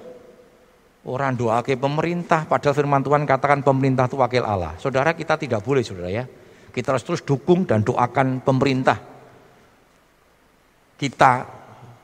Orang 1.07 1.39
doa 1.39 1.63
ke 1.63 1.79
pemerintah, 1.79 2.43
padahal 2.43 2.75
firman 2.75 2.99
Tuhan 2.99 3.23
katakan 3.23 3.63
pemerintah 3.63 4.11
itu 4.11 4.19
wakil 4.19 4.43
Allah. 4.43 4.75
Saudara 4.75 5.15
kita 5.15 5.39
tidak 5.39 5.63
boleh 5.63 5.79
saudara 5.79 6.11
ya. 6.11 6.27
Kita 6.69 6.93
harus 6.93 7.01
terus 7.07 7.23
dukung 7.23 7.63
dan 7.63 7.81
doakan 7.81 8.43
pemerintah 8.43 8.99
kita 10.99 11.47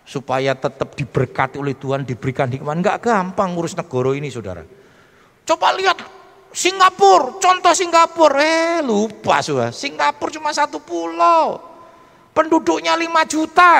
supaya 0.07 0.55
tetap 0.55 0.95
diberkati 0.95 1.59
oleh 1.59 1.75
Tuhan, 1.75 2.07
diberikan 2.07 2.47
hikmah. 2.47 2.73
Enggak 2.73 3.03
gampang 3.03 3.53
ngurus 3.53 3.75
negara 3.75 4.15
ini 4.15 4.31
saudara. 4.31 4.63
Coba 5.43 5.75
lihat 5.75 5.99
Singapura, 6.53 7.41
contoh 7.41 7.73
Singapura, 7.73 8.37
eh 8.37 8.85
lupa 8.85 9.41
sudah. 9.41 9.73
Singapura 9.73 10.29
cuma 10.37 10.53
satu 10.53 10.77
pulau, 10.77 11.57
penduduknya 12.29 12.93
5 12.93 13.25
juta. 13.25 13.73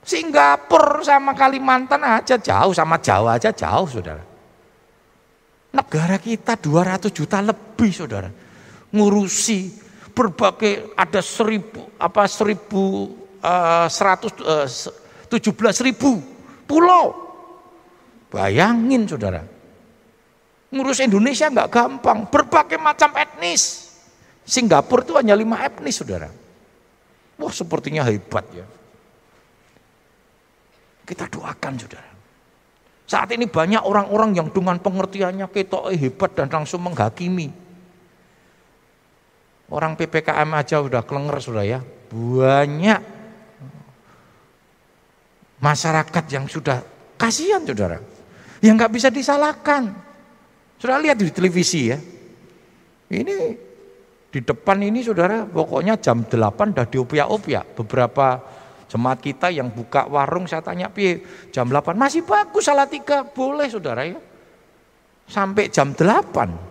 Singapura 0.00 1.04
sama 1.04 1.36
Kalimantan 1.36 2.00
aja 2.00 2.40
jauh, 2.40 2.72
sama 2.72 2.96
Jawa 2.96 3.36
aja 3.36 3.52
jauh 3.52 3.84
saudara. 3.84 4.24
Negara 5.70 6.16
kita 6.18 6.56
200 6.56 7.12
juta 7.12 7.38
lebih 7.44 7.92
saudara. 7.92 8.32
Ngurusi 8.90 9.70
berbagai 10.10 10.96
ada 10.98 11.22
seribu 11.22 11.94
apa 11.94 12.26
seribu 12.26 13.14
uh, 13.38 13.86
seratus 13.86 14.32
uh, 14.42 14.66
tujuh 15.30 15.54
belas 15.54 15.78
ribu 15.78 16.18
pulau. 16.66 17.29
Bayangin 18.30 19.10
saudara, 19.10 19.42
ngurus 20.70 21.02
Indonesia 21.02 21.50
nggak 21.50 21.70
gampang, 21.70 22.30
berbagai 22.30 22.78
macam 22.78 23.10
etnis. 23.18 23.90
Singapura 24.46 25.02
itu 25.02 25.12
hanya 25.18 25.34
lima 25.34 25.58
etnis 25.66 25.98
saudara. 25.98 26.30
Wah 27.40 27.52
sepertinya 27.52 28.06
hebat 28.06 28.46
ya. 28.54 28.66
Kita 31.02 31.26
doakan 31.26 31.74
saudara. 31.74 32.10
Saat 33.10 33.34
ini 33.34 33.50
banyak 33.50 33.82
orang-orang 33.82 34.38
yang 34.38 34.54
dengan 34.54 34.78
pengertiannya 34.78 35.50
ketok 35.50 35.90
hebat 35.90 36.30
dan 36.38 36.46
langsung 36.46 36.86
menghakimi. 36.86 37.50
Orang 39.70 39.98
PPKM 39.98 40.50
aja 40.54 40.78
udah 40.78 41.02
kelenger 41.02 41.38
sudah 41.42 41.66
ya. 41.66 41.82
Banyak 42.10 43.00
masyarakat 45.58 46.24
yang 46.30 46.46
sudah 46.46 46.82
kasihan 47.18 47.62
saudara. 47.66 48.09
Yang 48.60 48.74
nggak 48.76 48.92
bisa 48.92 49.08
disalahkan. 49.08 49.92
Sudah 50.80 51.00
lihat 51.00 51.20
di 51.20 51.28
televisi 51.32 51.92
ya. 51.92 51.98
Ini 53.10 53.36
di 54.30 54.40
depan 54.40 54.78
ini 54.80 55.02
saudara 55.02 55.42
pokoknya 55.42 55.98
jam 55.98 56.24
8 56.24 56.76
udah 56.76 56.86
diopia-opia. 56.86 57.64
Beberapa 57.64 58.40
jemaat 58.86 59.18
kita 59.20 59.50
yang 59.50 59.68
buka 59.72 60.06
warung 60.06 60.46
saya 60.46 60.62
tanya 60.62 60.88
pi 60.88 61.20
jam 61.50 61.66
8 61.66 61.98
masih 61.98 62.22
bagus 62.22 62.68
salah 62.68 62.86
tiga 62.86 63.26
boleh 63.26 63.66
saudara 63.66 64.06
ya. 64.06 64.20
Sampai 65.26 65.68
jam 65.68 65.92
8 65.92 66.70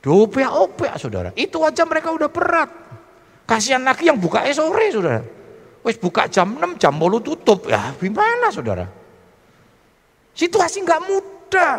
Diopek-opek 0.00 0.96
saudara. 0.96 1.28
Itu 1.36 1.60
aja 1.60 1.84
mereka 1.84 2.08
udah 2.08 2.32
berat. 2.32 2.70
Kasihan 3.44 3.84
lagi 3.84 4.08
yang 4.08 4.16
buka 4.16 4.48
sore 4.56 4.88
saudara. 4.88 5.20
Wes 5.84 5.96
buka 6.00 6.28
jam 6.28 6.56
6, 6.56 6.80
jam 6.80 6.96
bolu 6.96 7.20
tutup. 7.20 7.68
Ya 7.68 7.92
gimana 8.00 8.48
saudara? 8.48 8.99
Situasi 10.40 10.80
nggak 10.80 11.04
mudah. 11.04 11.74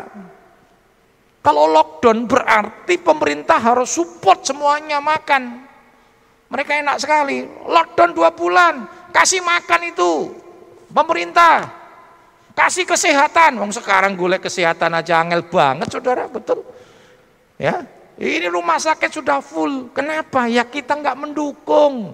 Kalau 1.41 1.65
lockdown 1.74 2.30
berarti 2.30 3.02
pemerintah 3.02 3.58
harus 3.58 3.89
support 3.89 4.45
semuanya 4.45 5.02
makan. 5.02 5.65
Mereka 6.54 6.86
enak 6.86 7.02
sekali. 7.02 7.41
Lockdown 7.65 8.13
dua 8.13 8.30
bulan, 8.30 8.86
kasih 9.10 9.41
makan 9.41 9.82
itu. 9.89 10.30
Pemerintah. 10.93 11.74
Kasih 12.54 12.86
kesehatan. 12.86 13.58
Wong 13.58 13.74
sekarang 13.74 14.13
gue 14.13 14.38
kesehatan 14.38 14.93
aja 14.93 15.26
angel 15.26 15.41
banget 15.50 15.89
saudara, 15.89 16.30
betul. 16.30 16.62
Ya, 17.58 17.82
ini 18.21 18.45
rumah 18.45 18.78
sakit 18.78 19.10
sudah 19.10 19.41
full. 19.41 19.89
Kenapa? 19.97 20.45
Ya 20.45 20.62
kita 20.62 20.93
nggak 20.93 21.17
mendukung. 21.17 22.13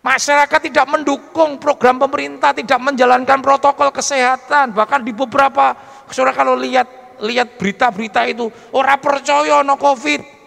Masyarakat 0.00 0.60
tidak 0.72 0.86
mendukung 0.88 1.60
program 1.60 2.00
pemerintah, 2.00 2.56
tidak 2.56 2.80
menjalankan 2.80 3.44
protokol 3.44 3.92
kesehatan. 3.92 4.72
Bahkan 4.72 5.04
di 5.04 5.12
beberapa, 5.12 5.76
saudara 6.08 6.32
kalau 6.32 6.56
lihat 6.56 6.88
lihat 7.20 7.60
berita-berita 7.60 8.24
itu, 8.24 8.48
orang 8.72 8.96
percaya 8.96 9.60
no 9.60 9.76
COVID. 9.76 10.40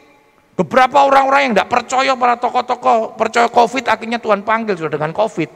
Beberapa 0.54 1.06
orang-orang 1.06 1.50
yang 1.50 1.54
tidak 1.58 1.70
percaya 1.70 2.14
pada 2.14 2.36
tokoh-tokoh 2.38 3.18
percaya 3.18 3.50
COVID, 3.50 3.90
akhirnya 3.90 4.18
Tuhan 4.22 4.42
panggil 4.42 4.78
sudah 4.78 4.94
dengan 4.98 5.14
COVID. 5.14 5.50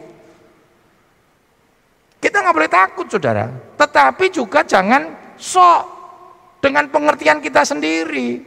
Kita 2.17 2.37
nggak 2.41 2.55
boleh 2.57 2.71
takut, 2.71 3.05
saudara. 3.09 3.49
Tetapi 3.77 4.25
juga 4.33 4.65
jangan 4.65 5.33
sok 5.37 5.81
dengan 6.61 6.89
pengertian 6.89 7.37
kita 7.41 7.61
sendiri. 7.61 8.41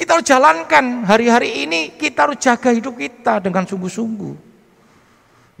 Kita 0.00 0.16
harus 0.16 0.24
jalankan 0.24 1.04
hari-hari 1.04 1.68
ini, 1.68 1.92
kita 1.92 2.24
harus 2.24 2.40
jaga 2.40 2.72
hidup 2.72 2.96
kita 2.96 3.36
dengan 3.44 3.68
sungguh-sungguh. 3.68 4.48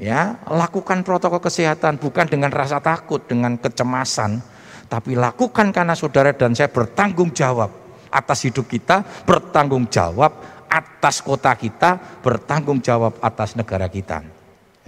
Ya, 0.00 0.40
lakukan 0.48 1.04
protokol 1.04 1.44
kesehatan 1.44 2.00
bukan 2.00 2.24
dengan 2.24 2.48
rasa 2.48 2.80
takut, 2.80 3.20
dengan 3.28 3.60
kecemasan, 3.60 4.40
tapi 4.88 5.12
lakukan 5.12 5.76
karena 5.76 5.92
saudara 5.92 6.32
dan 6.32 6.56
saya 6.56 6.72
bertanggung 6.72 7.36
jawab 7.36 7.68
atas 8.08 8.48
hidup 8.48 8.64
kita, 8.64 9.04
bertanggung 9.28 9.84
jawab 9.92 10.32
atas 10.72 11.20
kota 11.20 11.52
kita, 11.52 12.00
bertanggung 12.24 12.80
jawab 12.80 13.20
atas 13.20 13.52
negara 13.60 13.92
kita. 13.92 14.24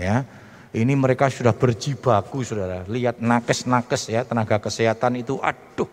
Ya, 0.01 0.25
ini 0.73 0.97
mereka 0.97 1.29
sudah 1.29 1.53
berjibaku 1.53 2.41
saudara. 2.41 2.89
Lihat 2.89 3.21
nakes-nakes 3.21 4.09
ya 4.09 4.25
tenaga 4.25 4.57
kesehatan 4.65 5.21
itu 5.21 5.37
aduh. 5.45 5.93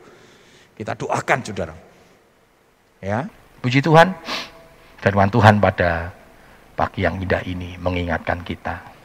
Kita 0.79 0.95
doakan 0.95 1.39
saudara. 1.43 1.75
Ya, 3.03 3.27
puji 3.59 3.83
Tuhan. 3.83 4.15
Firman 4.99 5.31
Tuhan 5.31 5.63
pada 5.63 6.11
pagi 6.75 7.07
yang 7.07 7.19
indah 7.23 7.39
ini 7.47 7.79
mengingatkan 7.79 8.43
kita 8.43 8.88